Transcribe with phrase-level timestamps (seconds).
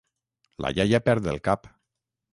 [0.65, 1.73] La iaia perd el cap.